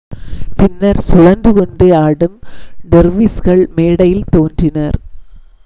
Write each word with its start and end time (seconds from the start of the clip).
பின்னர் 0.53 0.99
சுழன்று 0.99 1.51
கொண்டே 1.53 1.89
ஆடும் 1.99 2.35
டெர்விஸ்கள் 2.85 3.63
மேடையில் 3.75 4.29
தோன்றினர் 4.31 4.99